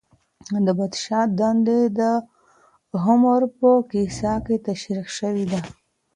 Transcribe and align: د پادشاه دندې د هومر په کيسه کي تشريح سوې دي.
د 0.65 0.67
پادشاه 0.77 1.25
دندې 1.39 1.79
د 1.99 2.01
هومر 3.03 3.41
په 3.57 3.69
کيسه 3.91 4.31
کي 4.45 4.55
تشريح 4.67 5.07
سوې 5.19 5.45
دي. 5.51 5.61